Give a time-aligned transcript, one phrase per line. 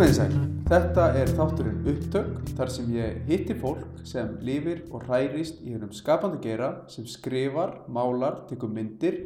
[0.00, 5.58] Komiði sæl, þetta er þátturinn upptök þar sem ég hitti fólk sem lifir og hærist
[5.60, 9.18] í hennum skapandi gera sem skrifar, málar, tekur myndir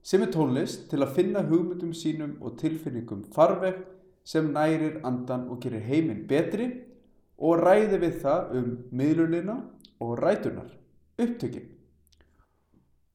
[0.00, 3.84] sem er tónlist til að finna hugmyndum sínum og tilfinningum farveg
[4.24, 6.70] sem nærir andan og gerir heiminn betri
[7.36, 9.60] og ræði við það um miðlunina
[10.00, 10.72] og rætunar,
[11.20, 11.68] upptökin.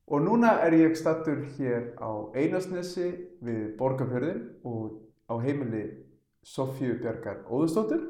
[0.06, 3.10] Og núna er ég stattur hér á Einarsnesi
[3.42, 5.00] við Borgarfjörðin og
[5.34, 5.88] á heimili
[6.48, 8.04] Sofíu Bjarkar Óðursdóttur.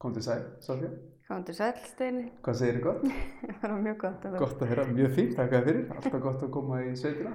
[0.00, 0.90] Kom til sæl, Sofía.
[1.28, 2.26] Kom til sæl, Steini.
[2.44, 3.04] Hvað segir þið gott?
[3.60, 4.24] Það var mjög gott.
[4.28, 5.84] að Gott að heyra, mjög fínt, takk að fyrir.
[5.96, 7.32] Alltaf gott að koma í sveitina.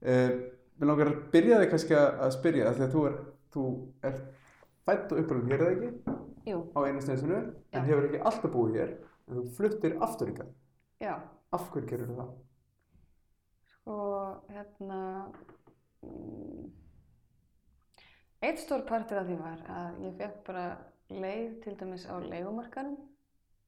[0.00, 0.32] Uh,
[0.80, 3.16] Mér langar að byrja þig kannski að spyrja því að þú er,
[3.52, 3.64] þú
[4.08, 4.14] er
[4.88, 6.14] fætt og uppalinn hér eða ekki
[6.48, 7.82] Jú, á Einarsnesinu en Já.
[7.84, 8.94] hefur ekki alltaf búið hér
[9.28, 10.48] en þú fluttir aftur ykkar.
[11.04, 11.12] já.
[11.52, 12.30] Af hverju gerur það?
[13.92, 15.00] Og hérna,
[16.06, 16.64] mm,
[18.42, 20.66] eitt stór partur af því var að ég fekk bara
[21.10, 22.96] leið til dæmis á leigumarkanum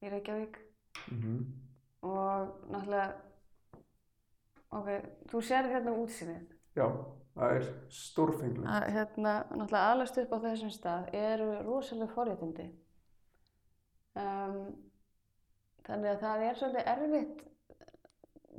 [0.02, 0.60] í Reykjavík
[1.08, 1.62] Mm
[2.02, 3.12] og náttúrulega,
[4.74, 4.88] ok,
[5.30, 6.46] þú sér hérna útsýnið.
[6.74, 6.86] Já,
[7.36, 8.66] það er stórfenglum.
[8.66, 12.68] Að hérna, náttúrulega alast upp á þessum stað eru rosalega forréttindi.
[14.18, 14.58] Um,
[15.86, 17.46] þannig að það er svolítið erfitt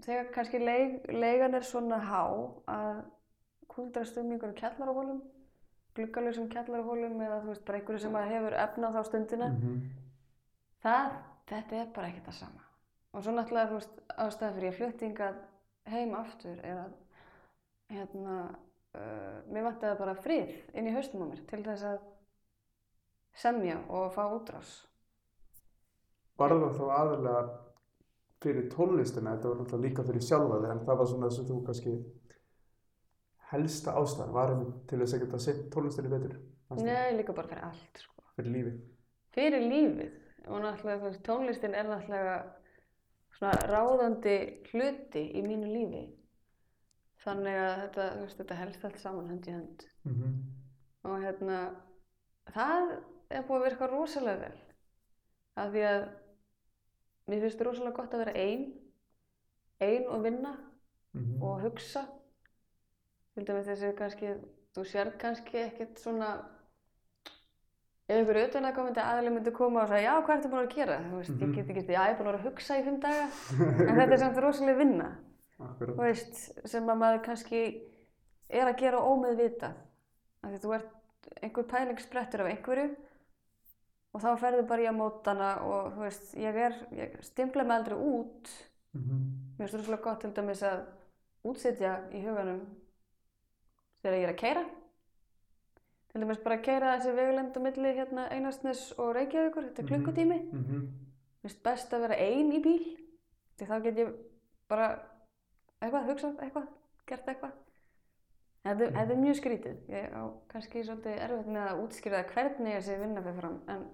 [0.04, 2.24] þegar kannski leig, leigan er svona há
[2.72, 3.04] að
[3.70, 5.22] kuldrast um einhverjum kjallarahólum,
[5.98, 9.48] gluggalösum kjallarahólum eða þú veist bara einhverju sem að hefur efna á þá stundina.
[9.54, 9.82] -hmm.
[10.84, 11.12] Það,
[11.48, 12.64] þetta er bara ekkert það sama.
[13.14, 15.36] Og svo náttúrulega, þú veist, ástæða fyrir ég fluttingað
[15.86, 16.94] heim aftur er að,
[17.90, 18.38] hérna,
[18.96, 22.00] uh, mér vantaði bara frið inn í haustum á mér til þess að
[23.34, 24.88] semja og fá útrás.
[26.38, 27.44] Var það þá aðalega
[28.44, 31.60] fyrir tónlistina, þetta var náttúrulega líka fyrir sjálfa þig, en það var svona sem þú
[31.68, 31.94] kannski
[33.54, 36.34] helsta ástæðan, var einmitt til þess að geta sett tónlistinni betur,
[36.70, 36.84] þér?
[36.88, 38.26] Nei, líka bara fyrir allt, sko.
[38.38, 38.82] fyrir lífið.
[39.38, 40.20] Fyrir lífið.
[40.48, 42.36] Og náttúrulega, veist, tónlistin er náttúrulega
[43.38, 44.36] svona ráðandi
[44.72, 46.04] hluti í mínu lífi.
[47.24, 49.88] Þannig að þetta, veist, þetta helst allt saman hönd í hönd.
[50.04, 50.34] Mm -hmm.
[51.04, 51.58] og hérna
[52.54, 52.92] það
[53.30, 54.60] er búið að virka rosalega vel
[55.56, 56.04] af því að
[57.28, 58.74] mér finnst rosalega gott að vera ein
[59.80, 60.58] ein og vinna
[61.14, 61.44] Mhm.
[61.44, 62.02] og hugsa
[63.34, 64.34] til dæmis þessi kannski
[64.76, 66.30] þú sér kannski ekkert svona
[68.10, 70.98] ef einhver utanaðkomandi aðli myndi koma og segja já hvað ertu búin að gera?
[71.10, 71.44] Þú veist, Mhm.
[71.44, 73.24] ég get ekki, já ég er búin að vera að hugsa í fimm daga.
[73.88, 75.08] En þetta er samt rosalega vinna.
[75.60, 75.96] Akkurat.
[75.96, 77.62] þú veist, sem að maður kannski
[78.50, 79.74] er að gera ómeðvitað.
[80.44, 80.92] Af því að þú ert
[81.42, 82.96] einhver pæling sprettur af einhverju
[84.14, 87.64] og þá ferðu bara í að móta hana og þú veist, ég er, ég stimpla
[87.64, 88.52] mig aldrei út.
[88.94, 90.80] Mm mér finnst rosalega gott til dæmis að
[91.46, 92.62] útsetja í huganum
[94.04, 94.64] þegar ég er að keira
[96.14, 99.86] til dæmis bara að keira þessi vegulend á milli hérna Einarsnes og Reykjavíkur þetta er
[99.86, 99.94] Mhm.
[99.94, 100.84] klukkutími -hmm.
[101.44, 102.98] Mér finnst best að vera ein í bíl
[103.58, 104.14] því þá get ég
[104.70, 105.00] bara
[105.82, 106.68] eitthvað, hugsað eitthvað,
[107.08, 107.52] gert eitthvað
[108.64, 108.96] þetta, Mhm.
[108.96, 113.22] þetta er mjög skrítið ég á kannski svolítið erfitt með að útskýra hvernig þessi vinna
[113.22, 113.86] fyrir fram en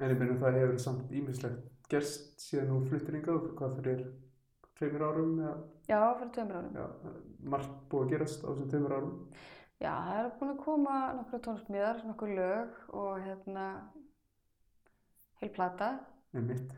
[0.00, 4.12] En ég meina það hefur samt ímislegt gerst síðan þú fluttir hingað, hvað fyrir
[4.76, 5.56] tveimur árum, eða,
[5.88, 6.86] já, fyrir tveimur árum já,
[7.54, 9.14] margt búið að gerast á þessum tveimur árum.
[9.80, 13.66] já, það er búin að koma nokkru tónsmíðar, nokkur lög og hérna
[15.42, 15.90] heil plata
[16.36, 16.72] Með mitt.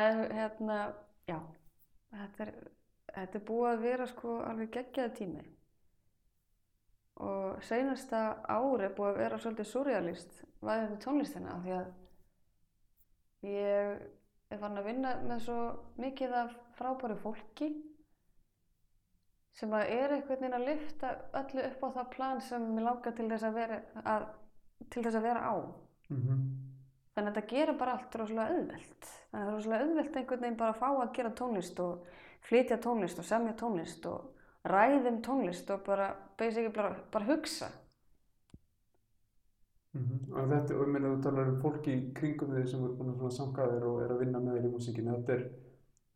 [0.00, 0.78] en hérna,
[1.30, 1.38] já
[2.12, 2.50] þetta er,
[3.14, 5.44] þetta er búið að vera sko alveg geggjaða tími
[7.26, 8.18] og seinasta
[8.52, 11.86] ári búið að vera svolítið surrealist væðið tónlistina af því að
[13.52, 14.04] ég
[14.50, 15.60] er farin að vinna með svo
[16.02, 17.70] mikið af frábæru fólki
[19.56, 23.16] sem að er einhvern veginn að lyfta öllu upp á það plan sem mér langar
[23.16, 24.26] til þess að vera, að,
[24.92, 25.54] til þess að vera á
[26.06, 26.66] Mm
[27.16, 29.06] Þannig að þetta gerir bara allt rosalega auðvelt.
[29.06, 32.10] Þannig að það er rosalega auðvelt einhvern veginn bara að fá að gera tónlist og
[32.44, 37.70] flytja tónlist og semja tónlist og ræðum tónlist og bara, basically bara, bara hugsa.
[40.36, 43.30] Og þetta, og ég meina þú talar um fólki kringum þig sem eru búin að
[43.36, 45.44] samka þér og er að vinna með þér í músíkinu, þetta er,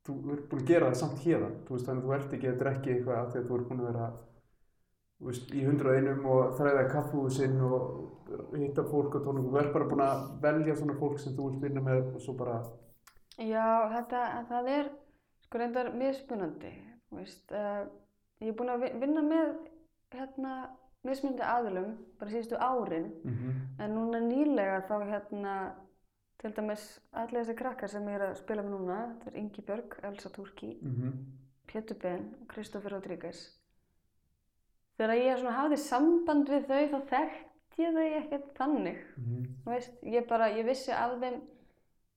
[0.06, 2.50] þú ert búin að gera það samt hérðan, þú veist þannig að þú ert ekki
[2.50, 4.08] að drekki eitthvað af því að þú ert búin að vera,
[5.20, 9.72] þú veist, í hundrað einum og þræða kaffúsinn og hitta fólk á tónlingum, þú ert
[9.78, 12.60] bara búin að velja svona fólk sem þú vilt vinna með og svo bara,
[13.40, 14.88] Já, þetta, það er
[15.46, 16.74] sko reyndar mismunandi,
[17.08, 17.46] þú veist.
[17.56, 17.86] Uh,
[18.44, 19.54] ég er búin að vi- vinna með
[20.12, 20.50] hérna
[21.04, 25.54] mismunandi aðilum bara síðustu árin mm en núna nýlega þá hérna
[26.38, 29.62] til dæmis allir þessi krakkar sem ég er að spila með núna, þetta er Ingi
[29.62, 31.12] Björg, Elsa Turki, -hmm.
[31.66, 33.40] Pétur Ben og Kristófer Rodríguez.
[34.98, 39.46] Þegar ég hafði samband við þau þá þekki ég þau ekkert þannig, Mhm.
[39.64, 41.40] þú veist, ég bara, ég vissi af þeim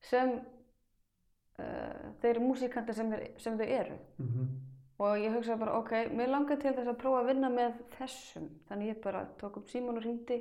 [0.02, 0.30] sem
[1.60, 3.98] uh, þeir músikantar sem, sem þau eru.
[5.04, 5.10] Mhm.
[5.10, 8.50] Og ég hugsaði bara, ok, mér langar til þess að prófa að vinna með þessum.
[8.70, 10.38] Þannig ég bara tók upp símón og hringdi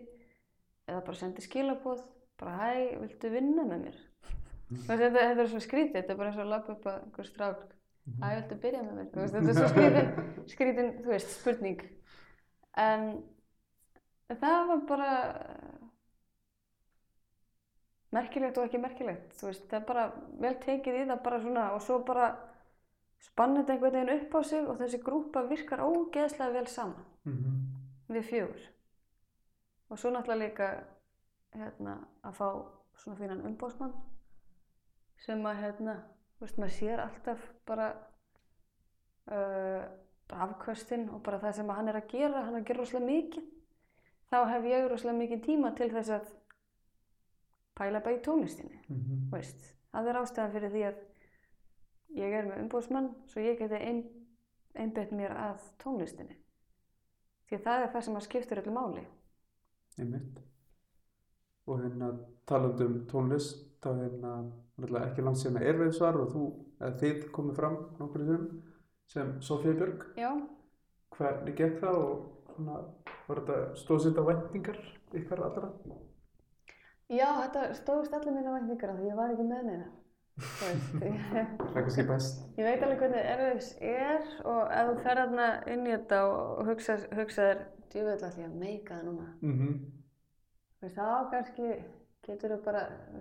[0.87, 2.03] eða bara sendi skilaboð,
[2.39, 3.99] bara hæ, viltu vinna með mér?
[4.87, 7.27] Þetta, þetta er svo skrítið, þetta er bara eins og að lappa upp að einhver
[7.29, 7.65] strák.
[8.23, 9.11] Hæ, viltu byrja með mér?
[9.19, 11.83] Veist, þetta er svo skrítin, skrítin, þú veist, spurning.
[12.83, 13.05] En
[14.33, 15.11] það var bara
[18.13, 19.37] merkilegt og ekki merkilegt.
[19.41, 20.07] Þú veist, það er bara
[20.47, 22.31] vel tekið í það bara svona og svo bara
[23.23, 27.59] spann þetta einhvern veginn upp á sig og þessi grúpa virkar ógeðslega vel saman Mhm.
[28.11, 28.63] við fjögur.
[29.91, 30.85] Og svo náttúrulega líka
[31.55, 32.49] hérna, að fá
[32.97, 33.93] svona fínan umbóðsmann
[35.19, 35.97] sem að hérna,
[36.41, 37.93] veist, maður sér alltaf bara,
[39.31, 39.85] uh,
[40.29, 43.07] bara afkvöstin og bara það sem hann er að gera, hann er að gera rosalega
[43.13, 43.45] mikið.
[44.33, 46.33] Þá hef ég rosalega mikið tíma til þess að
[47.79, 49.73] pæla bara í tónlistinni, þú veist.
[49.93, 51.01] Það er ástæðan fyrir því að
[52.19, 54.03] ég er með umbóðsmann svo ég geti ein,
[54.79, 56.39] einbeitt mér að tónlistinni.
[57.49, 59.05] Því að það er það sem að skiptir öllu máli.
[60.01, 60.41] Einmitt.
[61.69, 62.11] Og hérna
[62.49, 64.33] talandi um tónlist, þá hérna
[65.05, 66.47] ekki langt síðan að Airwaves var og þú,
[66.81, 68.61] eða þið komið fram nokkur í þessum
[69.13, 70.09] sem Sofía Björg.
[70.19, 70.33] Já,
[71.13, 72.79] Hvernig gekk það og svona,
[73.27, 74.79] var þetta stóðsett á væntingar
[75.19, 75.69] ykkar allra?
[77.13, 79.91] Já, þetta stóðst allir mínu væntingar af því ég var ekki með neina.
[80.33, 80.69] Þú
[80.99, 82.39] Það er kannski best.
[82.57, 86.63] ég veit alveg hvernig Airwaves er og ef þú fer þarna inn í þetta og
[86.71, 87.61] hugsa, hugsa þér,
[87.93, 89.27] djúvöld ég að meika það núna.
[89.43, 89.59] Mm
[90.81, 91.67] Þú veist, þá kannski
[92.27, 93.19] getur þú bara, þú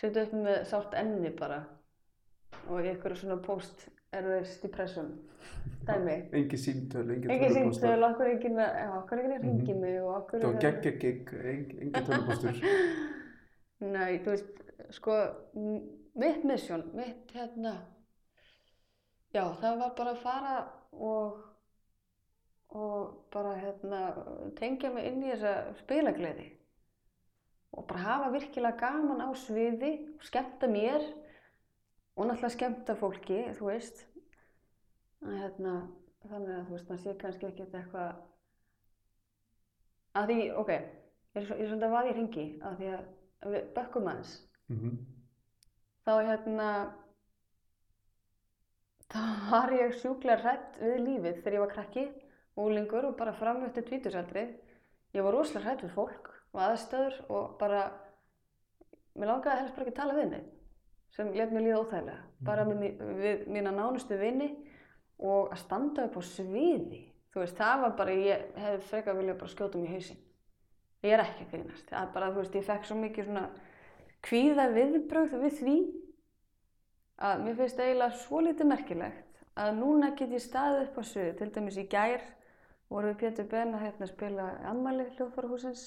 [0.00, 1.60] setja upp með sárt enni bara
[2.68, 5.12] og einhverju svona post Airwaves depression
[5.86, 6.16] dæmi.
[6.38, 7.88] Engi símtöl, engi Ekki tölvupóstar.
[7.88, 8.50] símtöl, okkur ekki
[8.98, 10.00] okkur er ekki ringi mig
[10.48, 11.32] var geggja gig,
[11.84, 12.60] engi tölvupóstur.
[13.94, 15.16] Nei, þú veist, sko,
[16.14, 17.76] mitt mission, mitt hérna,
[19.32, 20.56] já, það var bara að fara
[20.92, 21.38] og,
[22.76, 24.02] og bara hérna,
[24.58, 26.50] tengja mig inn í þessa spilagleði
[27.72, 31.00] og bara hafa virkilega gaman á sviði og skemmta mér
[32.12, 34.02] og náttúrulega skemmta fólki, þú veist,
[35.24, 35.76] að hérna,
[36.26, 38.20] þannig að þú veist, maður sé kannski ekkert eitthvað,
[40.20, 44.10] að því, ok, ég er, svolítið að vaða í ringi að því að við bökkum
[44.12, 44.34] aðeins
[44.70, 45.00] Mm
[46.02, 46.68] þá hérna
[49.12, 49.20] þá
[49.50, 52.04] var ég sjúklega hrætt við lífið þegar ég var krakki
[52.58, 54.42] úlingur og bara fram eftir tvítursaldri
[55.14, 57.84] ég var rosalega hrætt við fólk og aðstöður og bara
[59.14, 60.50] mér langaði helst bara ekki að tala við neitt
[61.16, 62.20] sem let mér líða óþægilega.
[62.46, 64.48] Bara með, við mína nánustu vini
[65.22, 67.02] og að standa upp á sviði.
[67.32, 70.22] Þú veist, það var bara, ég hefði frekar viljað bara skjóta mig í hausinn.
[71.02, 73.44] Ég er ekki að grínast, það er bara, þú veist, ég fekk svo mikið svona
[74.22, 75.76] kvíða viðbrögð við því
[77.22, 81.34] að mér finnst eiginlega svo lítið merkilegt að núna get ég staðið upp á sviði,
[81.38, 82.22] til dæmis í gær
[82.92, 85.84] voru við Pétur Ben að hérna spila ammali hljóðfarahúsins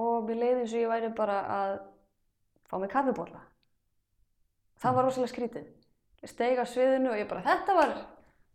[0.00, 1.76] og mér leiði eins og ég væri bara að
[2.66, 3.40] fá mig kaffibólla.
[4.82, 5.70] Það var rosalega skrítið.
[6.24, 7.94] Ég steig á sviðinu og ég bara, þetta var,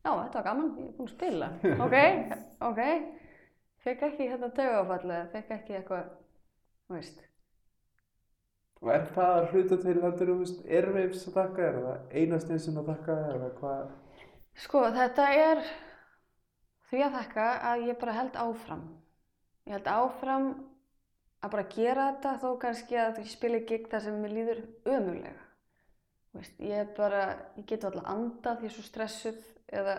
[0.04, 1.50] já, þetta var gaman, ég er búin að spila.
[1.86, 1.98] Ok,
[2.70, 2.82] ok.
[3.82, 6.12] Fekk ekki hérna taugafallið, fekk ekki eitthvað,
[6.86, 7.24] þú veist.
[8.82, 12.88] Og er það að hluta til heldur veist Airwaves að þakka, er það einastinsin að
[12.90, 13.92] þakka eða hvað?
[14.64, 15.62] Sko, þetta er
[16.90, 18.82] því að þakka að ég bara held áfram.
[19.70, 20.48] Ég held áfram
[21.42, 25.46] að bara gera þetta þó kannski að ég spila gig þar sem mér líður ömurlega.
[26.32, 27.22] Þú Veist, ég er bara,
[27.60, 29.40] ég get alltaf andað því ég er svo stressuð
[29.78, 29.96] eða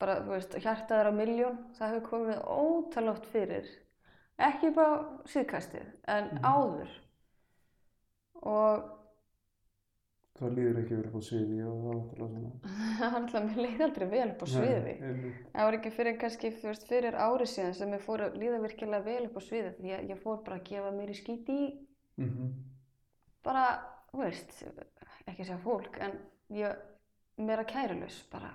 [0.00, 1.58] bara, veist, hjartað er á miljón.
[1.76, 3.70] Það hefur komið ótalótt fyrir.
[4.40, 6.44] Ekki bara síðkastið, en Mhm.
[6.44, 6.90] áður.
[8.48, 8.88] Og
[10.40, 12.50] Það líður ekki verið upp á sviði og það var alltaf svona.
[12.96, 14.94] það var alltaf, mér leiði aldrei vel upp á sviði.
[15.00, 15.32] Nei.
[15.52, 19.04] Það var ekki fyrir kannski veist, fyrir ári síðan sem ég fór að líða virkilega
[19.04, 21.68] vel upp á sviðið því að ég fór bara að gefa mér í skíti í
[22.20, 22.48] Mhm.
[23.44, 23.66] bara,
[24.12, 24.50] þú veist,
[25.26, 26.16] ekki að segja fólk en
[26.56, 26.80] ég
[27.40, 28.50] meira kærulaus bara.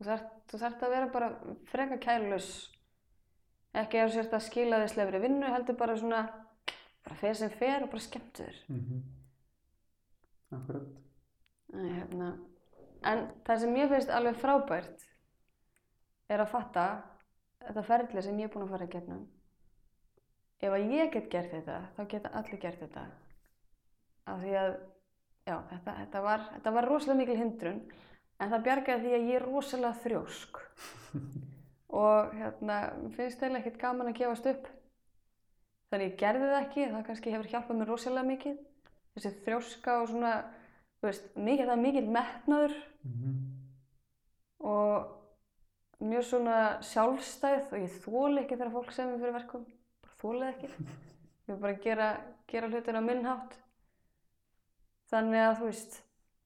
[0.00, 1.28] Þú þarft, þú þarft að vera bara
[1.70, 2.48] freka kærulaus
[3.74, 6.22] ekki að þú sért að skila þess lefri vinnu heldur bara svona
[7.04, 8.62] bara fer sem fer og bara skemmtu þér.
[8.68, 9.02] Mhm.
[10.52, 10.88] Akkurat.
[11.72, 12.32] Æ, hérna.
[13.04, 15.06] En það sem ég finnst alveg frábært
[16.28, 16.86] er að fatta
[17.66, 19.22] þetta ferli sem ég er búin að fara að gegnum.
[20.62, 23.06] Ef að ég get gert þetta, þá geta allir gert þetta.
[24.30, 24.74] Af því að,
[25.48, 27.80] já, þetta, þetta, var, þetta var rosalega mikil hindrun,
[28.38, 30.60] en það bjargaði því að ég er rosalega þrjósk.
[32.02, 32.78] og hérna,
[33.16, 34.70] finnst eiginlega ekkert gaman að gefast upp.
[35.92, 38.60] Þannig ég gerði það ekki, það kannski hefur hjálpað mér rosalega mikið.
[39.12, 40.30] Þessi þrjóska og svona,
[41.04, 43.34] veist, mikið, það er mikið metnaður Mhm.
[44.62, 45.10] og
[46.02, 49.66] mjög svona sjálfstæð og ég þóli ekki þegar fólk sem er fyrir verkum,
[50.02, 50.70] bara þólið ekki.
[51.42, 52.08] Ég vil bara gera,
[52.48, 53.56] gera hlutina á minn hátt.
[55.10, 55.96] Þannig að þú veist,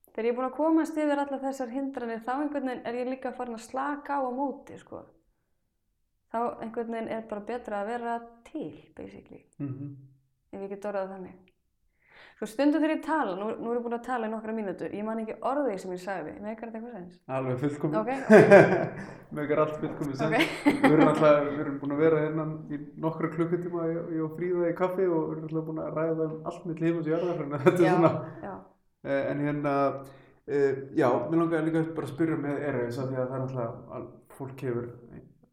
[0.09, 3.11] þegar ég er búin að komast yfir allar þessar hindranir þá einhvern veginn er ég
[3.13, 5.03] líka farin að slaka á á móti, sko.
[6.33, 9.97] Þá einhvern veginn er bara betra að vera til, basically, Mhm.
[10.53, 11.37] ef ég get orðað þannig.
[12.37, 14.93] Svo stundum þegar ég tala, nú, nú er ég búin að tala í nokkra mínútur,
[14.93, 17.21] ég man ekki orðið sem ég sagði, meikar þetta eitthvað sens?
[17.29, 17.97] Alveg fullkomið.
[17.97, 18.11] Ok,
[19.37, 20.27] Megar allt fullkomið sem.
[20.27, 20.83] Ok.
[20.83, 24.37] Við erum alltaf, við erum búin að vera hérna í nokkra klukkutíma ég ég og
[24.37, 27.09] Fríða í kaffi og við erum alltaf búin að ræða um allt mitt líf og
[27.15, 28.55] jarðar, þannig að þetta er svona, já,
[29.05, 29.75] eh, en hérna,
[30.47, 33.47] eh, já, mér langar líka bara að spyrja með Erfis af því að það er
[33.47, 34.91] alltaf, al- fólk hefur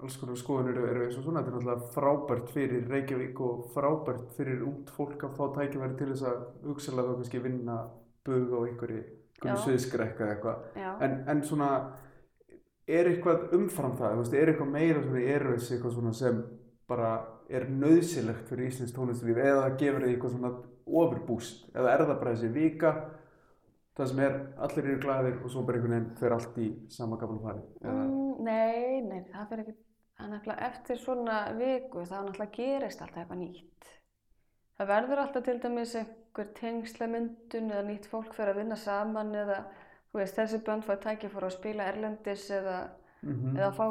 [0.04, 4.32] alls konar skoðunir um Erfis og svona, þetta er alltaf frábært fyrir Reykjavík og frábært
[4.38, 7.78] fyrir ungt fólk að fá tækifæri til þess að hugsalega þá kannski vinna
[8.28, 9.04] bug á einhverju,
[9.64, 10.68] sviðskrekka eða eitthvað.
[11.08, 11.70] En, en svona,
[12.88, 16.44] er eitthvað umfram það, veist, er eitthvað meira svona Airways, eitthvað svona sem
[16.88, 17.14] bara
[17.50, 22.34] er nöðsilegt fyrir Íslands tónlistlíf eða gefur þið eitthvað svona ofurbúst eða er það bara
[22.36, 22.92] þessi vika
[23.98, 27.20] það sem er, allir eru glæðir og svo bara einhvern veginn fer allt í sama
[27.22, 29.76] gamla fari Mm, nei, nei, það fyrir ekki,
[30.20, 33.94] er náttúrulega eftir svona viku þá náttúrulega gerist alltaf eitthvað nýtt.
[34.78, 39.60] Það verður alltaf til dæmis einhver tengslamyndun eða nýtt fólk fyrir að vinna saman eða,
[40.16, 42.78] veist, þessi bönd fá tækifæri að spila erlendis eða,
[43.22, 43.86] mm eða fá,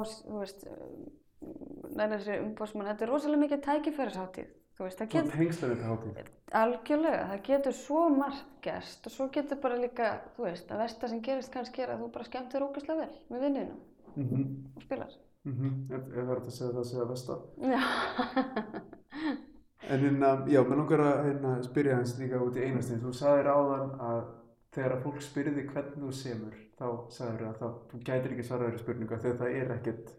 [1.96, 2.90] næra sér umbóðsmann.
[2.90, 6.30] Þetta er rosalega mikið tækifærishátíð, þú veist, það getur,
[6.62, 11.10] algjörlega, það getur svo margt gerst og svo getur bara líka, þú veist, að versta
[11.10, 13.76] sem gerist kannski er að þú bara skemmt þér ógeðslega vel með vinninu
[14.14, 14.76] mm -hmm.
[14.76, 15.18] og spilar.
[15.42, 17.38] Ef, ef það er hægt að segja það, segja vesta
[17.72, 17.82] Já.
[19.90, 23.00] En hérna, já, mér langar að hérna, spyrja hans líka út í einastin.
[23.02, 24.20] Þú sagðir áðan að
[24.72, 28.68] þegar að fólk spyrði hvernig þú semur, þá sagðir að þá, þú gætir ekki svarað
[28.68, 30.12] þeirri spurningu af því að það er ekkert,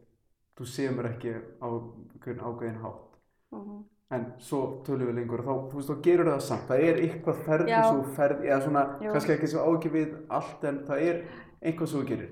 [0.59, 3.17] þú semur ekki á einhvern ágæðin hátt.
[3.55, 3.81] Mhm.
[4.13, 6.67] En svo tölum við lengur og þá, þú veist, þá gerur það samt.
[6.69, 9.13] Það er eitthvað ferð þú ferð, eða svona, Jú.
[9.15, 11.23] kannski ekki svo ágæð við allt, en það er
[11.63, 12.29] eitthvað sem þú gerir.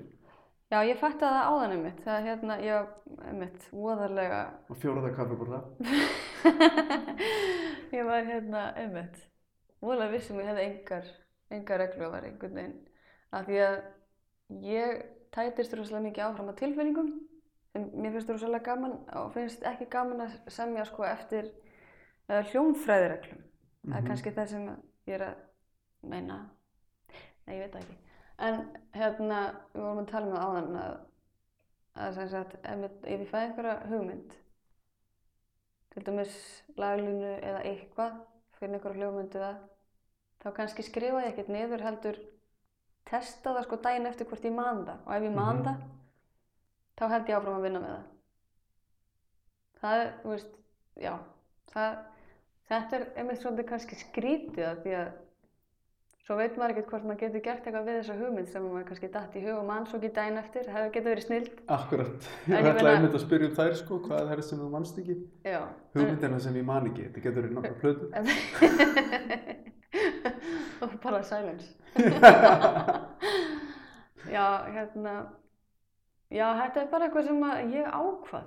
[0.72, 1.98] Já, ég fætti það áðan einmitt.
[2.06, 2.92] Það hérna, ég
[3.28, 4.38] einmitt, voðarlega,
[4.72, 5.58] Og fjóraða kaffibúrða.
[7.96, 9.18] ég var hérna einmitt,
[9.84, 11.10] voðarlega vissum ég hefði engar,
[11.52, 12.78] engar reglu að vera einhvern veginn.
[13.32, 13.76] Af því að
[14.68, 15.02] ég
[15.32, 17.10] tætist rosalega mikið áfram á tilfinningum.
[17.76, 21.48] En mér finnst rosalega gaman og finnst ekki gaman að semja sko eftir
[22.28, 23.40] uh, hljómfræðireglum.
[23.82, 24.08] Það er Mhm.
[24.08, 24.66] kannski það sem
[25.08, 25.36] ég er að
[26.12, 26.36] meina.
[27.46, 27.96] Nei, ég veit það ekki.
[28.38, 28.62] En
[28.94, 29.40] hérna,
[29.74, 30.94] við vorum að tala um það áðan að,
[32.04, 34.34] að sem sagt, ef, ef ég fæ einhverja hugmynd,
[35.92, 36.36] til dæmis
[36.80, 38.16] laglínu eða eitthvað,
[38.58, 39.58] fyrir einhverja hljómyndu það,
[40.42, 42.18] þá kannski skrifa ég ekkert niður heldur
[43.06, 44.98] testa það sko daginn eftir hvort ég man það.
[45.06, 45.64] Og ef ég man Mhm.
[45.66, 45.82] það,
[46.96, 48.08] þá held ég áfram að vinna með það.
[49.82, 50.52] Það þú veist,
[51.02, 51.12] já,
[51.72, 51.96] það,
[52.68, 55.12] þetta er einmitt svolítið kannski skrítið af því að
[56.22, 59.08] svo veit maður ekkert hvort maður getur gert eitthvað við þessa hugmynd sem maður kannski
[59.16, 61.50] datt í hug og mann svo ekki daginn eftir, það hefur getur verið snild.
[61.76, 62.20] Akkurat.
[62.46, 65.00] En Ég ætlaði einmitt að spyrja um þær, sko, hvað er það sem þú mannst
[65.02, 65.16] ekki?
[65.50, 65.60] Já.
[65.96, 68.04] Hugmyndina sem ég man ekki, þetta getur verið nokkra plötu.
[70.82, 71.68] og bara silence.
[74.36, 75.14] já, hérna,
[76.30, 77.40] já, þetta er bara eitthvað sem
[77.74, 78.46] ég ákvað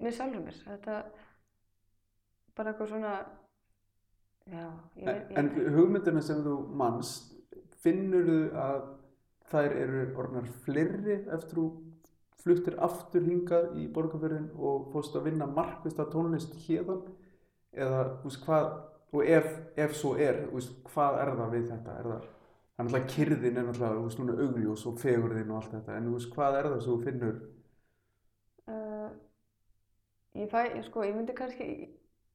[0.00, 0.56] með sjálfur mér.
[0.64, 0.94] Þetta,
[2.56, 3.12] bara eitthvað svona,
[4.52, 4.64] já,
[4.96, 7.34] ég veit, En hugmyndina sem þú mannst,
[7.82, 8.80] finnur þú að
[9.48, 11.68] þær eru orðnar fleiri eftir þú
[12.42, 17.02] fluttir aftur hingað í borgarfjörðin og fórst að vinna markvist að tónlist hérðan?
[17.78, 18.68] Eða, veist, hvað,
[19.12, 21.96] og ef, ef svo er, veist, hvað er það við þetta?
[21.98, 25.74] Er það, er náttúrulega kyrðin er náttúrulega, þú veist, núna augljós og fegurðin og allt
[25.76, 27.40] þetta, en þú veist, hvað er það sem þú finnur?
[28.68, 29.10] Uh,
[30.38, 31.68] ég fæ, sko, ég myndi kannski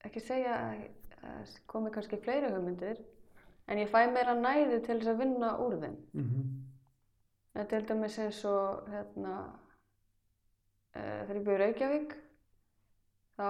[0.03, 0.86] ekki segja að
[1.24, 3.00] að komi kannski fleiri hugmyndir,
[3.68, 5.98] en ég fæ meira næði til þess að vinna úr þeim.
[6.13, 6.51] Mm -hmm.
[7.53, 9.34] Það er til dæmis eins og, hérna,
[10.96, 12.15] uh, þegar ég byrði í Reykjavík,
[13.38, 13.50] þá,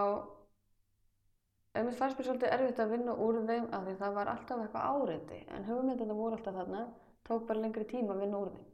[1.73, 4.89] mér fannst mér svolítið erfitt að vinna úr þeim af því það var alltaf eitthvað
[4.91, 6.87] áreiti, en hugmyndina voru alltaf þarna,
[7.23, 8.65] tók bara lengri tíma að vinna úr þeim.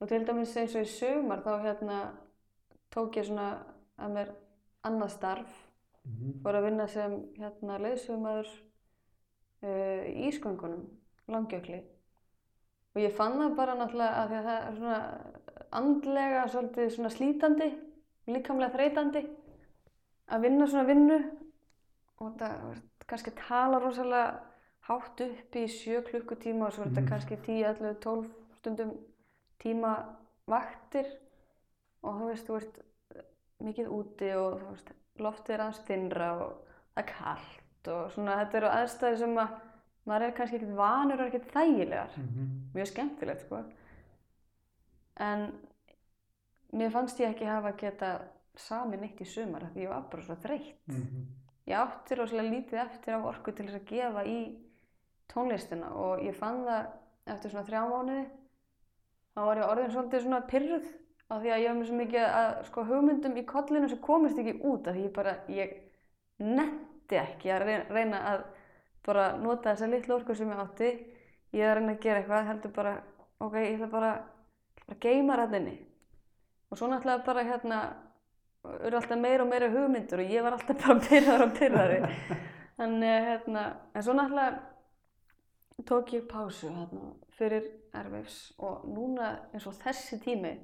[0.00, 1.96] Og til dæmis eins og í sumar þá hérna
[2.90, 3.48] tók ég svona
[3.98, 4.30] að mér
[4.88, 5.69] annað starf,
[6.42, 10.86] fór að vinna sem hérna leiðsögumadur uh, í Ísköngunum,
[11.30, 11.82] Langjökli.
[12.94, 15.00] Og ég fann það bara náttúrulega að að það er svona
[15.70, 17.68] andlega svolítið svona slítandi
[18.30, 19.22] líkamlega þreytandi
[20.30, 21.18] að vinna svona vinnu
[22.20, 24.40] og þetta kannski tala rosalega
[24.88, 27.08] hátt upp í sjö klukkutíma og svo er þetta Mhm.
[27.12, 28.92] kannski 10, 11, 12 stundum
[29.62, 29.94] tíma
[30.46, 31.06] vaktir
[32.02, 32.80] og þú veist, þú veist
[33.60, 36.54] mikið úti og þú veist, loftið er aðeins þinnra og
[36.94, 39.58] það er kallt og svona þetta eru aðstæði sem að
[40.08, 42.16] maður er kannski ekkert vanur og ekkert þægilegar.
[42.16, 42.48] Mhm.
[42.74, 43.64] mjög skemmtilegt sko.
[45.20, 45.52] En
[46.72, 48.20] mér fannst ég ekki hafa geta
[48.56, 50.86] sami neitt í sumar því ég var bara svo þreytt.
[50.86, 51.26] Mhm.
[51.66, 54.56] ég átti rosalega lítið eftir af orku til þess að gefa í
[55.28, 56.86] tónlistina og ég fann það
[57.26, 58.26] eftir svona þrjá mánuði.
[59.36, 60.86] Þá var ég orðin svolítið svona pyrruð
[61.30, 64.56] af því að ég með svo mikið að sko hugmyndum í kollinu sem komist ekki
[64.66, 65.76] út af því ég bara, ég
[66.42, 68.42] nefndi ekki að reyna, að
[69.06, 70.90] bara nota þessa litlu orku sem ég átti.
[71.54, 72.96] Ég er að reyna að gera eitthvað heldur bara,
[73.42, 74.10] ok, ég ætla bara
[74.90, 75.76] að geima rættinni
[76.70, 77.80] og svo náttúrulega bara hérna
[78.86, 82.00] eru alltaf meira og meira hugmyndur og ég var alltaf bara pyrrar og pyrrari
[82.78, 84.58] þannig hérna, en svo náttúrulega
[85.88, 90.54] tók ég pásu hérna, fyrir erfifs og núna eins og þessi tími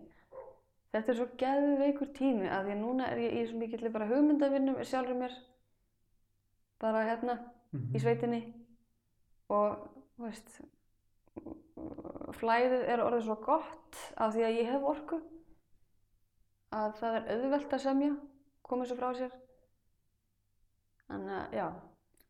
[0.97, 4.09] þetta er svo geðveikur tími að því að núna er ég í svo mikill bara
[4.11, 5.37] hugmyndavinnum sjálfur mér
[6.81, 7.39] bara hérna
[7.73, 7.95] Mhm.
[7.97, 8.41] í sveitinni.
[9.51, 9.77] Og
[10.19, 10.61] veist
[12.39, 15.19] flæðið er orðið svo gott af því að ég hef orku
[16.77, 18.13] að það er auðvelt að semja
[18.67, 19.35] koma svo frá sér.
[21.07, 21.67] Þannig að já.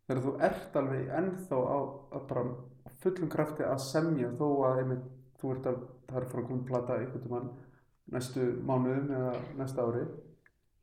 [0.06, 1.78] Þegar þú ert alveg ennþá á,
[2.12, 2.42] á bara
[2.87, 5.06] á fullum krafti að semja þó að einmitt,
[5.40, 7.49] þú ert að það er frá að koma plata einhvern tímann
[8.12, 10.04] næstu mánuðum eða næsta ári.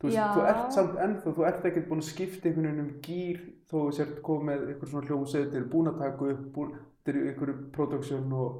[0.00, 2.92] Þú, veist, þú ert samt ennþá, þú ert ekkert búin að skipta einhvern veginn um
[3.04, 3.40] gýr
[3.70, 6.74] þó þú sért komið með einhver svona hljómsveit þeir eru búin að taka upp, búin,
[7.04, 8.58] þeir eru einhverju production og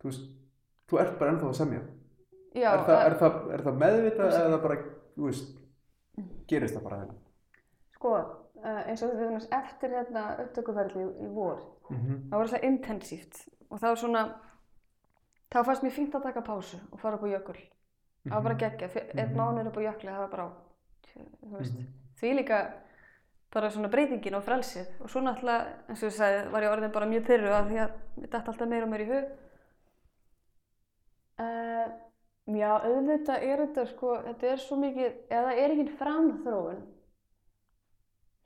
[0.00, 0.28] þú veist
[0.90, 1.80] þú ert bara ennþá að semja.
[2.50, 4.78] Já, er, það, að- er, það, er það meðvitað Þú eða bara,
[5.14, 5.50] þú veist
[6.50, 7.18] gerist það bara hérna?
[7.94, 8.14] Sko,
[8.64, 12.22] eins og við veist eftir hérna upptökuferðli í, vor mm -hmm.
[12.30, 14.22] það var alltaf intensíft og þá svona
[15.50, 17.60] þá fannst mér fínt að taka pásu og fara upp á jökul
[18.26, 19.36] það var bara geggja, einn Mhm.
[19.40, 20.48] mánuður upp á jökli það var bara,
[21.14, 21.74] þú veist.
[21.74, 21.86] Mhm.
[22.20, 22.58] því líka
[23.52, 24.86] bara svona breytingin og frelsið.
[25.00, 27.78] Og svo náttúrulega, eins og ég sagði, var ég orðin bara mjög pyrru af því
[27.80, 27.90] að
[28.30, 29.24] dætt alltaf meira og meira í hug.
[31.40, 31.90] Uh,
[32.50, 36.80] Já, auðvitað er þetta sko, þetta er svo mikið, ef það er ekki framþróun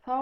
[0.05, 0.17] þá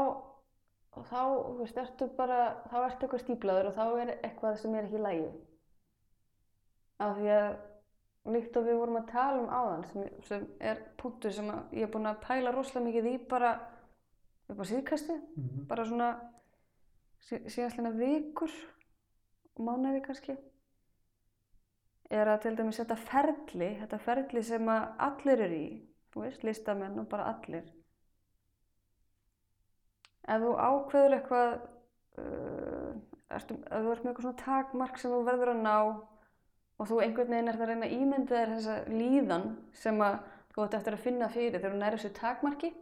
[1.08, 2.36] þá, þú veist, ertu bara
[2.70, 5.30] þá ertu eitthvað stíplaður og þá er eitthvað sem er ekki í lagi.
[7.02, 7.48] Af því að
[8.30, 11.90] líkt og við vorum að tala um áðan sem, sem er punktur sem ég er
[11.90, 13.52] búin að pæla rosalega mikið í bara
[14.48, 15.66] upp á síðkasti, Mhm.
[15.66, 16.08] bara svona
[17.20, 18.50] sí, síðastlega vikur
[19.56, 20.37] og mánuði kannski
[22.11, 25.82] er að til dæmis þetta ferli, þetta ferli sem að allir eru í,
[26.12, 27.64] þú veist, listamenn og bara allir.
[30.28, 31.54] Ef þú ákveður eitthvað,
[32.18, 32.92] uh,
[33.30, 35.78] ertu, ef þú ert með eitthvað svona takmark sem þú verður að ná
[36.80, 39.44] og þú einhvern veginn ert að reyna að ímynda þér þessa líðan
[39.82, 40.16] sem að
[40.52, 42.72] þú ætti eftir að finna fyrir þegar þú nærið þessu takmarki.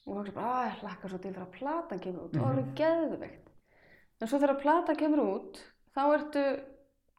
[0.00, 2.70] Og þú hugsa bara, að ég hlakka svo til þegar platan kemur út, það er
[2.80, 3.50] geðveikt.
[4.20, 5.60] En svo þegar platan kemur út,
[5.94, 6.44] þá ertu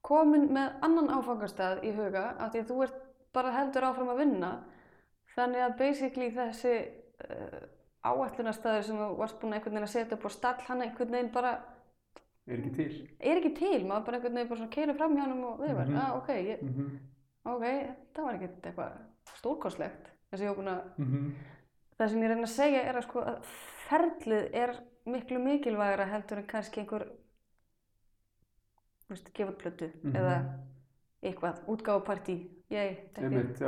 [0.05, 3.01] komin með annan áfangastað í huga af því að þú ert
[3.35, 4.51] bara heldur áfram að vinna.
[5.35, 7.61] Þannig að basically þessi uh,
[8.01, 11.15] áætlunarstaður sem þú varst búin að einhvern veginn að setja upp á stall hann einhvern
[11.15, 11.53] veginn bara
[12.47, 15.59] er ekki til er ekki til, maður bara einhvern veginn keirir fram hjá hann og
[15.59, 16.01] við varum, Mhm.
[16.01, 16.99] ah, ok, ég, mm -hmm.
[17.45, 17.63] ok,
[18.15, 18.91] það var ekkert eitthvað
[19.35, 20.07] stórkostlegt
[20.97, 21.05] Mm
[21.99, 23.43] það sem ég reyna að segja er að sko að
[23.89, 24.69] ferlið er
[25.05, 27.07] miklu mikilvægara heldur en kannski einhver
[29.09, 30.15] veist, gefa út plötu Mhm.
[30.15, 30.43] eða
[31.23, 33.67] eitthvað, útgáfapartí ég, Einmitt, já.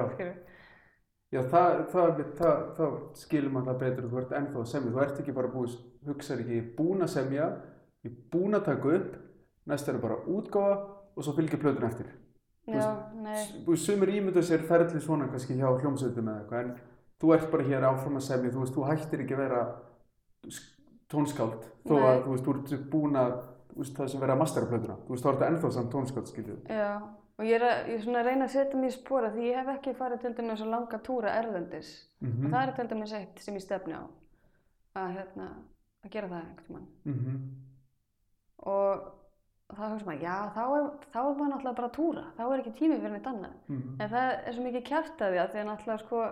[1.44, 5.20] það, það, það, það, skilur maður það betur þú ert ennþá að semja, þú ert
[5.20, 7.48] ekki bara búið hugsaður ekki, búin að semja
[8.04, 9.16] ég er búin að taka upp
[9.70, 10.76] næst er bara útgáfa
[11.16, 12.10] og svo fylgir plötun eftir.
[12.68, 12.90] Þú já,
[13.20, 13.40] nei.
[13.66, 16.76] Þú veist, sumir ímyndu sér ferli svona kannski hjá hljómsveitum eða eitthvað en
[17.20, 19.64] þú ert bara hér áfram að semja þú veist, þú hættir ekki að vera
[21.12, 23.34] tónskáld þó að þú veist, þú ert búin að
[23.76, 24.96] veist, það sem vera að mastera plötuna.
[25.04, 26.90] Þú veist, þá ertu ennþá samt tónskáld, skiljið já,
[27.40, 29.50] og ég er að, ég er svona að reyna að setja mig í spora því
[29.50, 31.92] ég hef ekki farið til dæmis á langa túra erlendis.
[32.24, 34.04] Mm og það er til dæmis eitt sem ég stefni á
[35.04, 35.48] að hérna,
[36.06, 37.38] að gera það einhvern mann -hmm.
[38.60, 39.04] Og
[39.74, 42.64] þá hugsa maður, já, þá er, þá er maður náttúrulega bara að túra, þá er
[42.64, 43.54] ekki tími fyrir neitt annað.
[43.68, 43.94] Mhm.
[44.00, 46.24] En það er svo mikið kæft að því að því að náttúrulega sko,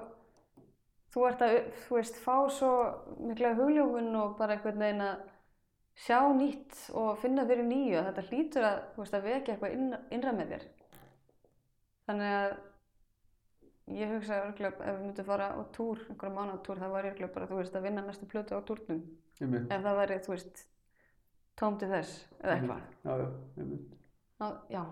[1.12, 1.58] þú ert að,
[1.88, 2.74] þú veist, fá svo
[3.20, 5.24] mikla hugljófun og bara einhvern veginn að
[6.02, 9.74] sjá nýtt og finna fyrir nýju að þetta hlýtur að, þú veist, að vekja eitthvað
[9.76, 10.68] inn, innra með þér.
[12.08, 12.52] Þannig að
[13.92, 17.34] ég hugsa örgulega ef við myndum fara á túr, einhverja mánuða túr, það var örgulega
[17.36, 19.02] bara, þú veist, að vinna næstu plötu á túrnum.
[19.68, 20.64] Ef það væri, þú veist,
[21.62, 22.84] tóm til þess, eða eitthvað.
[23.06, 24.84] já, já, Já,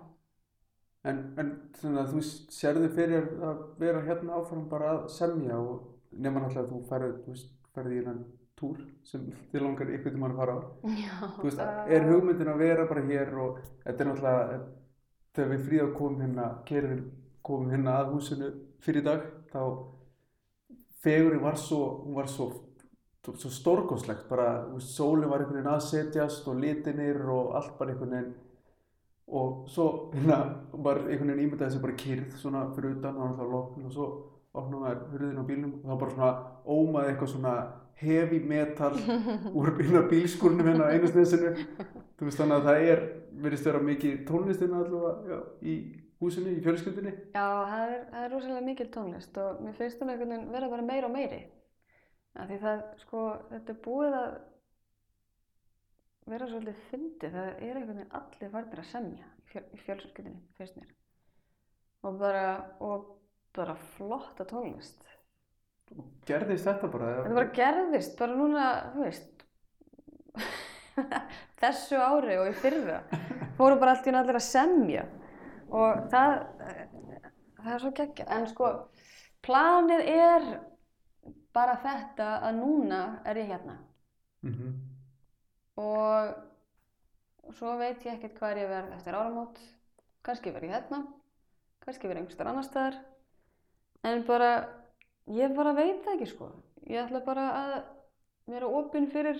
[1.09, 2.19] En, en svona, þú
[2.51, 7.35] sérðu fyrir að vera hérna áfram bara að semja og nema náttúrulega að þú ferði,
[7.73, 8.19] ferði í hennan
[8.59, 10.59] túr sem þið langar ykkur til mann að fara á.
[10.99, 11.13] já.
[11.45, 14.59] Veist, það- er hugmyndin að vera bara hér og þetta er náttúrulega,
[15.33, 17.03] þegar við fríða komum hérna, kerðin
[17.47, 18.51] komum hérna að húsinu
[18.83, 19.21] fyrir dag,
[19.53, 19.61] þá
[21.01, 22.49] fegurinn var svo, hún var svo,
[23.25, 28.15] svo stórgóðslegt, bara, sólinn var einhvern veginn að setjast og litinir og allt bara einhvern
[28.15, 28.31] veginn.
[29.39, 30.39] Og svo hérna
[30.71, 34.09] var einhvern veginn ímyndaði þessi bara kyrð svona fyrir utan og náttúrulega lokn og svo
[34.57, 36.31] opnaði maður hurðin á bílnum og þá bara svona
[36.65, 37.53] ómaði eitthvað svona
[37.99, 38.95] heavy metal
[39.59, 41.53] úr hérna bílskúrnum hérna á einu snesinu
[42.17, 43.03] þú veist þannig að það er
[43.43, 45.75] verðist vera mikið tónlistina allavega já, í
[46.19, 50.13] húsinu, í fjölskyldinni Já, það er, það er rosalega mikil tónlist og mér finnst hún
[50.13, 51.43] einhvern veginn vera bara meira og meiri.
[52.37, 54.33] Það, sko, þetta er búið að
[56.29, 57.35] vera svolítið fyndið.
[57.35, 60.91] Það er einhvern veginn allir farnir að semja í, fjöl, í fjölskyldinni, finnst mér.
[62.05, 62.45] Og bara,
[62.85, 63.07] og
[63.55, 65.01] bara flotta tónlist.
[66.29, 69.45] gerðist þetta bara Þetta bara gerðist, bara núna, þú veist,
[71.61, 73.01] þessu ári og í fyrra.
[73.57, 75.07] Fóru bara allir að semja.
[75.69, 76.35] Og það,
[77.59, 78.31] það er svo geggjað.
[78.37, 78.69] En sko,
[79.45, 80.47] planið er
[81.59, 83.77] bara þetta að núna er ég hérna.
[84.47, 84.71] mm
[85.79, 89.59] Og svo veit ég ekkert hvað ég að verða eftir áramót.
[90.27, 90.97] Kannski verð ég hérna,
[91.85, 92.97] kannski verð ég einhverstaðar annar staðar.
[94.03, 94.49] En bara,
[95.31, 96.49] ég bara veit það ekki sko.
[96.89, 97.71] Ég ætla bara að
[98.51, 99.39] vera opinn fyrir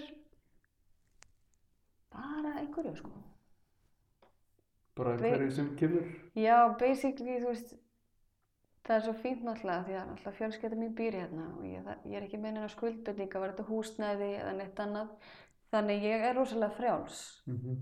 [2.14, 3.12] bara einhverju sko.
[4.96, 7.76] bara Vei- hverju sem kemur Já, basically, þú veist,
[8.90, 12.06] það er svo fínt náttúrulega því að náttúrulega fjölskylda mín býr hérna og ég, það,
[12.10, 15.12] ég er ekki með neina skuldbyrninga, var þetta húsnæði eða neitt annað.
[15.70, 17.24] Þannig ég er rosalega frjáls.
[17.46, 17.80] mm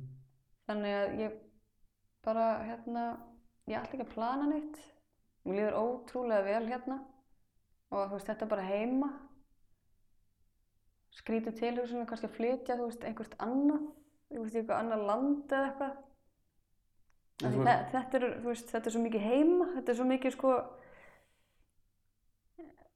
[0.68, 1.36] Þannig að ég
[2.28, 3.04] bara, hérna,
[3.72, 4.80] ég ætla ekki að plana neitt.
[5.48, 6.98] Mér líður ótrúlega vel hérna
[7.96, 9.08] og þú veist, þetta bara heima.
[11.18, 13.86] Skrítið tilhugsunum, kannski að flytja, þú veist, einhvert annað,
[14.34, 15.96] þú veist, í eitthvað annað land eða eitthvað.
[17.38, 20.36] Þú þe- Þetta er, þú veist, þetta er svo mikið heima, þetta er svo mikið,
[20.36, 20.52] sko,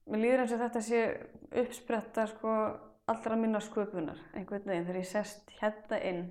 [0.10, 1.02] mér líður eins og þetta sé
[1.62, 2.56] uppspretta, sko,
[3.12, 6.24] allra minna sköpunar, einhvern veginn, þegar ég sest hérna inn,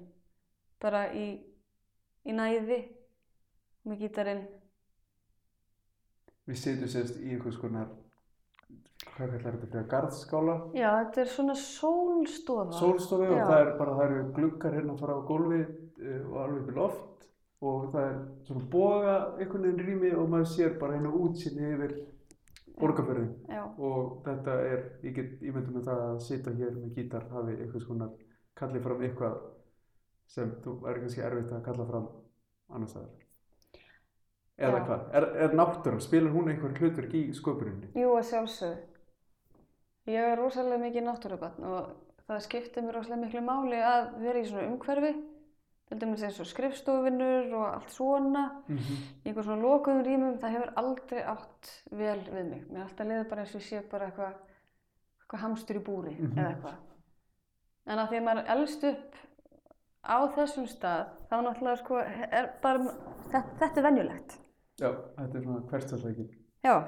[0.81, 1.27] bara í,
[2.25, 2.83] í næði,
[3.87, 4.47] með gítarinn,
[6.51, 7.91] við setjum sérst í einhvers konar
[9.15, 12.67] hvað kallar þetta fyrir garðskála Já, þetta er svona sólstofa.
[12.79, 13.45] sólstofu og Já.
[13.49, 17.27] það er bara, það eru gluggar hérna frá gólfi uh, og alveg upp í loft
[17.61, 21.97] og það er svona boga einhvern veginn rými og maður sér bara hérna útsinni yfir
[22.81, 27.27] borgarfjörðin Já, og þetta er, ég get ímyndum með það að sitja hér með gítar
[27.33, 28.11] hafi eitthvað svona
[28.61, 29.41] kallið fram eitthvað
[30.31, 32.07] sem þú er kannski erfitt að kalla fram
[32.71, 33.27] annars staðar.
[34.61, 37.95] Eða hvað, er, er náttúran, spilar hún einhver hlutverk í sköpuninni?
[37.97, 38.87] jú að sjálfsögðu.
[40.11, 41.91] Ég er rosalega mikið náttúrubarn og
[42.27, 45.13] það skiptir mér rosalega miklu máli að vera í svona umhverfi,
[45.91, 48.45] til dæmis eins og skrifstofinur og allt svona.
[48.69, 49.01] Mm -hmm.
[49.25, 52.63] í einhver svona lokuðum rýmum, það hefur aldrei átt vel við mig.
[52.71, 54.33] Mér er alltaf liðið bara eins og ég sé bara eitthvað
[55.21, 56.39] eitthvað hamstur í búri Mhm.
[56.39, 56.75] eða eitthvað.
[57.87, 59.15] En að því að maður elst upp
[60.05, 61.95] á þessum stað, þá náttúrulega sko,
[62.33, 62.79] er bara,
[63.31, 64.39] þetta, þetta er venjulegt.
[64.81, 66.31] Já, þetta er svona hverstasleikin.
[66.65, 66.83] Já,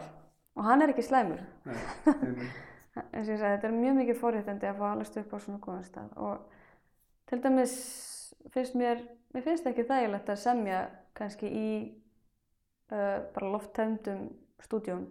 [0.57, 1.41] og hann er ekki slæmur.
[1.65, 1.75] Nei,
[3.15, 5.38] eins og ég sagði, þetta er mjög mikið forréttindi að fá að alast upp á
[5.38, 6.38] svona góðan stað og
[7.27, 7.75] til dæmis
[8.55, 9.01] finnst mér,
[9.35, 10.81] mér finnst ekki þægilegt að semja
[11.14, 11.68] kannski í
[12.92, 14.29] uh, bara lofttæmdum
[14.62, 15.07] stúdjón.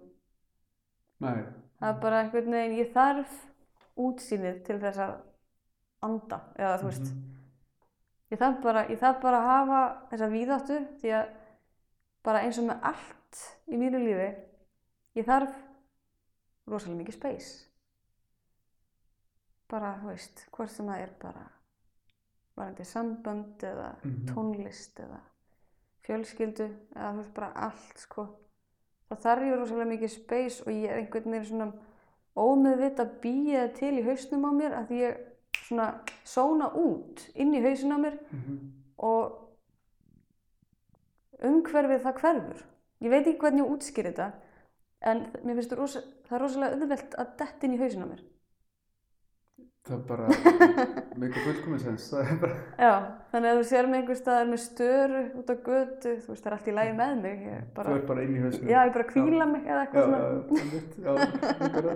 [1.22, 1.44] Nei,
[1.82, 3.32] Það er bara einhvern veginn, ég þarf
[3.98, 5.14] útsýnið til þess að
[6.06, 7.24] anda, eða þú veist, Mhm.
[8.32, 9.82] ég þarf bara, ég þarf bara að hafa
[10.12, 11.34] þessa víðáttu því að
[12.24, 14.30] bara eins og með allt í mínu lífi,
[15.16, 15.54] ég þarf
[16.68, 17.68] rosalega mikið space.
[19.72, 21.46] Bara, þú veist, hvort sem það er bara
[22.62, 24.26] varandi sambönd eða Mhm.
[24.32, 25.20] tónlist eða
[26.06, 28.28] fjölskyldu eða þú veist, bara allt, sko.
[29.12, 31.74] Það þarf ég rosalega mikið space og ég er einhvern veginn svona
[32.38, 35.18] ómeðvita að býja til í hausnum á mér að ég
[35.68, 35.88] svona
[36.24, 38.72] sóna út inn í hausin á mér Mhm.
[38.98, 39.38] og
[41.44, 42.64] umhverfið það hverfur.
[43.02, 44.28] Ég veit ekki hvernig ég útskýr þetta
[45.02, 48.22] en mér finnst það, rosa, það rosalega auðvelt að detta inn í hausin á mér.
[49.88, 50.26] Það bara
[51.22, 52.92] mikið fullkomið sens það er bara Já,
[53.32, 56.50] þannig að þú sér mig einhver staðar með störu út á götu, þú veist, það
[56.52, 57.40] er allt í lagi með mig.
[57.48, 60.06] Ég þú bara, er bara inn í hausnum já, ég bara kvíla mig eða eitthvað
[60.12, 61.96] já, svona.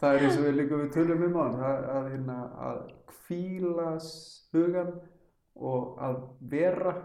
[0.00, 2.36] það er eins og við líka við tölum um á að, að, hérna,
[2.70, 2.82] að
[3.14, 3.88] kvíla
[4.54, 4.92] hugan
[5.70, 6.20] og að
[6.56, 6.96] vera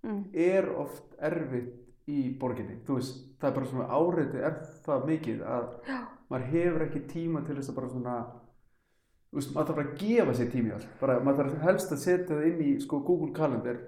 [0.00, 0.22] Mm.
[0.32, 1.74] er oft erfitt
[2.08, 4.54] í borginni þú veist, það er bara svona áreiti er
[4.86, 5.98] það mikið að Já.
[6.32, 8.14] maður hefur ekki tíma til þess að bara svona
[9.32, 12.02] veist, maður þarf bara að gefa sér tími í allt bara, maður þarf helst að
[12.04, 13.78] setja það inn í sko Google Calendar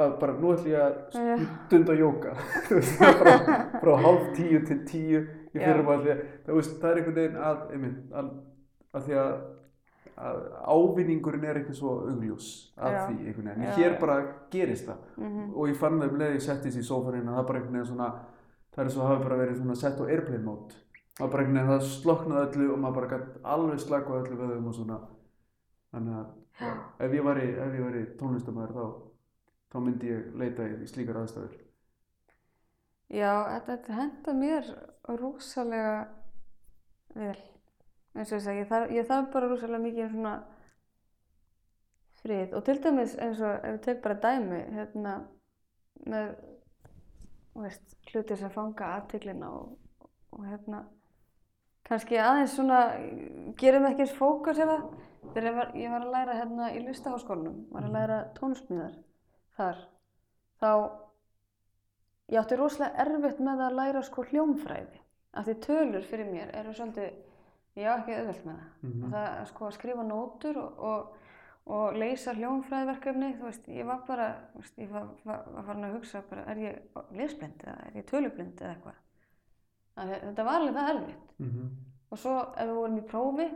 [0.00, 1.38] að bara nú ætlum ég að Já.
[1.66, 2.34] stunda jóka
[3.00, 3.36] bara
[3.82, 5.64] frá hálf tíu til tíu í Já.
[5.66, 8.28] fyrir maður það, það er einhvern veginn að, einmitt, að,
[8.94, 9.32] að því að,
[10.20, 10.38] að
[10.76, 13.00] ávinningurinn er eitthvað svo augljós að Já.
[13.08, 14.18] því einhvern veginn, Já, hér bara
[14.54, 15.48] gerist það Mhm.
[15.56, 17.90] og ég fann það um leið ég settist í sófarinn að það bara einhvern veginn
[17.90, 18.10] svona
[18.70, 20.78] það er svo hafi bara verið svona sett á airplane mode
[21.20, 24.36] það bara einhvern veginn það sloknaði öllu og maður bara gætt alveg slaka á öllu
[24.38, 25.00] veðum og svona.
[25.90, 26.28] Þannig að
[26.60, 26.70] já,
[27.06, 27.26] ef ég
[27.64, 28.86] ef ég væri tónlistamæður þá,
[29.72, 31.58] þá myndi ég leita í slíkar aðstæður.
[33.10, 33.32] Já,
[33.66, 34.70] þetta, henda mér
[35.18, 35.96] rosalega
[37.16, 37.38] vel.
[38.14, 40.36] eins og ég segi, ég þarf, ég þarf bara rosalega mikið svona
[42.22, 42.54] frið.
[42.54, 45.16] Og til dæmis eins og ef við tek bara dæmi hérna
[46.06, 46.32] með
[47.58, 49.76] veist, hluti sem fanga aðtiklina og,
[50.32, 50.84] og hérna
[51.90, 52.80] kannski aðeins svona
[53.60, 54.84] gerum ekki eins fókus ef að
[55.34, 58.98] þegar ég var, ég var að læra hérna í listaháskólanum var að læra tónsmíðar
[59.58, 59.80] þar
[60.62, 60.70] þá
[62.30, 65.02] ég átti rosalega erfitt með að læra sko hljómfræði
[65.38, 67.10] af því tölur fyrir mér eru svolítið
[67.78, 68.70] ég á ekki auðvelt með það.
[68.82, 69.02] Mhm.
[69.04, 71.28] og það sko að skrifa nótur og, og,
[71.70, 75.94] og leysa hljómfræðiverkefni þú veist, ég var bara veist, ég var, var, var farin að
[75.98, 78.98] hugsa bara, er ég lesblind eða er ég tölublind eða eitthvað
[79.98, 81.32] að þetta var alveg það erfitt.
[81.38, 81.70] Mm -hmm.
[82.10, 83.48] og svo ef við vorum í prófi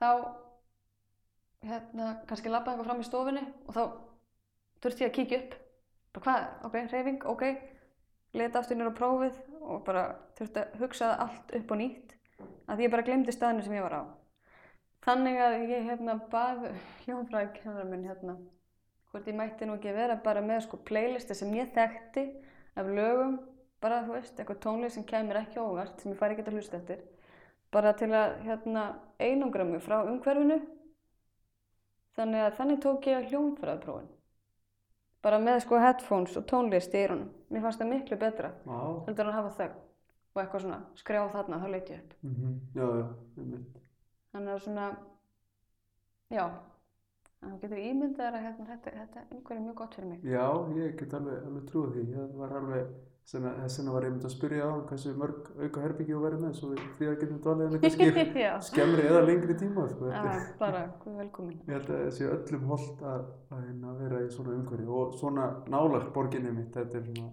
[0.00, 0.10] þá
[1.64, 3.82] hérna, kannski labba eitthvað fram í stofunni og þá
[4.82, 5.54] þurfti ég að kíkja upp.
[6.14, 7.44] Bara hvað, ok, hreyfing, ok.
[8.34, 12.16] Leta aftur nýra á prófið og bara þurfti að hugsa allt upp og nýtt.
[12.68, 14.02] Að ég bara glemdi staðinu sem ég var á.
[15.04, 16.68] Þannig að ég hérna bað
[17.04, 18.36] hljónfræðikennara minn hérna
[19.14, 22.24] hvort ég mætti nú ekki vera bara með sko playlisti sem ég þekkti
[22.80, 23.36] af lögum,
[23.84, 26.80] bara þú veist, eitthvað tónlist sem kemur ekki óvart, sem ég fari ekki að hlusta
[26.80, 27.04] eftir.
[27.74, 28.88] Bara til að hérna
[29.20, 30.60] einangra mig frá umhverfinu.
[32.16, 34.12] Þannig að þannig tók ég hljónfræðiprófin
[35.24, 37.30] bara með sko headphones og tónlist í eyrunum.
[37.52, 38.50] Mér fannst það miklu betra
[39.06, 39.80] heldur að hafa þögn
[40.34, 42.14] og eitthvað svona skrjá þarna, þá leit ég upp.
[42.26, 43.04] Mm já, já,
[43.38, 43.76] einmitt.
[44.34, 44.86] þannig að svona
[46.34, 46.44] já.
[47.38, 50.10] Þannig að þú getur ímyndað þér að hérna, þetta, þetta umhverju er mjög gott fyrir
[50.10, 50.28] mig.
[50.34, 50.44] Já,
[50.80, 52.04] ég get alveg, alveg trúið því.
[52.14, 52.94] Ég var alveg,
[53.32, 56.68] vegna var ég myndið að spyrja á hversu mörg auka herbyggi þú verið með, svo
[56.72, 60.10] við fríða getum dvalið með kannski já, skemmri eða lengri tíma, sko.
[60.10, 64.20] Þetta- bara, guð velkomin Ég held að það sé öllum holdt að, að, hérna vera
[64.20, 67.32] í svona umhverju og svona nálagt borginni mitt, þetta er svona,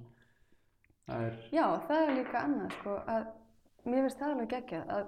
[1.11, 3.27] það er, já, það er líka annað sko, að
[3.91, 5.05] mér finnst það alveg geggjað að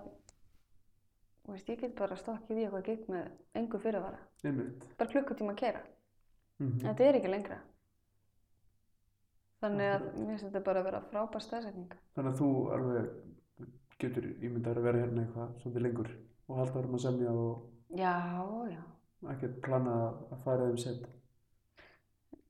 [1.48, 3.26] veist, ég get bara stokkið í eitthvað gig með
[3.60, 4.20] engu fyrirvara.
[4.44, 4.84] Einmitt.
[5.00, 5.84] bara klukkutíma að keira
[6.62, 7.56] Mm þetta er ekki lengra
[9.64, 13.12] þannig að mér finnst þetta bara að vera frábær staðsetning Þannig að þú alveg
[14.04, 16.10] getur ímyndar að vera hérna eitthvað svolítið lengur
[16.50, 18.16] og halda verðum að semja og já,
[18.74, 18.82] já
[19.34, 19.94] ekkert plana
[20.34, 21.06] að fara þeim sett.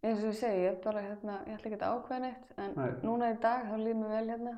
[0.04, 2.90] eins og ég segi, ég bara hérna, ég ætla ekki að ákveða neitt en Nei.
[3.06, 4.56] núna í dag þá líður mér vel hérna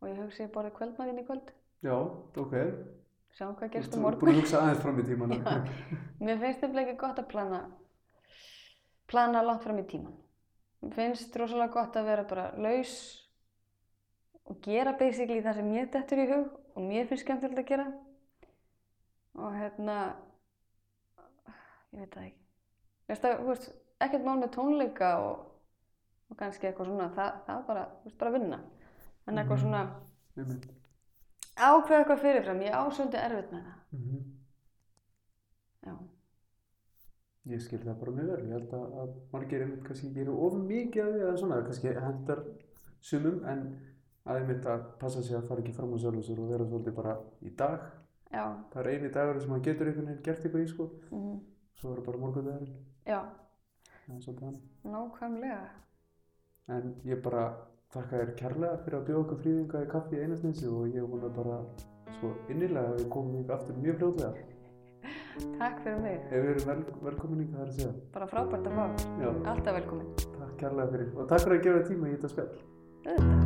[0.00, 1.94] og ég hugsi ég borði kvöldmaðinn í kvöld Já,
[2.38, 2.56] ok.
[3.36, 5.32] sjáum hvað gerst Þú á ert búin morgun að hugsa aðeins fram í tíman.
[6.24, 7.60] Mér finnst þetta ekki gott að plana
[9.12, 10.16] plana langt fram í tíman
[10.90, 12.94] finnst rosalega gott að vera bara laus
[14.50, 17.86] og gera basically það sem mér dettur í hug og mér finnst skemmtilegt að gera
[19.38, 19.96] og hérna
[21.92, 22.40] ég veit það ekki
[23.08, 25.40] Mér finnst það, þú veist, ekkert mál með tónleika og,
[26.30, 28.58] og kannski eitthvað svona það, það bara, þú veist, bara vinna
[29.26, 29.62] en eitthvað Mhm.
[29.62, 29.82] svona
[30.36, 30.66] Einmitt.
[31.56, 34.22] ákveða eitthvað fyrirfram, ég á svolítið erfitt með það Mhm.
[35.86, 35.92] já,
[37.50, 38.42] Ég skil það bara mjög vel.
[38.46, 41.94] Ég held að, að margir einmitt kannski gerir of mikið af því að svona, kannski
[42.04, 42.42] hendar
[43.02, 43.64] sumum en
[44.22, 46.94] að einmitt að passa sig að fara ekki fram á sjálfur sér og vera svolítið
[47.00, 47.88] bara í dag.
[48.30, 50.86] já, Það er eini dagur sem maður getur einhvern veginn gert eitthvað í sko.
[51.10, 51.40] mm,
[51.80, 52.76] Svo er það bara morgundagurinn.
[53.06, 53.20] já
[54.06, 54.60] Það er svolítið hann.
[54.84, 55.60] nákvæmlega
[56.68, 57.42] En ég bara
[57.92, 61.28] þakka þér kærlega fyrir að bjóða okkur fríðinga í kaffi í einastinsi og ég vona
[61.28, 61.58] bara
[62.20, 64.32] svo innilega að við komum ykkur aftur mjög fljóðlega.
[65.58, 67.92] Takk fyrir mig, Ef við erum vel, velkomin ykkur það er að segja.
[68.14, 68.86] bara frábært að fá.
[69.22, 70.06] Já, alltaf velkomin,
[70.38, 71.08] takk kærlega fyrir.
[71.16, 72.52] Og takk fyrir að gefa tíma í þetta spjall.
[73.02, 73.41] auðvitað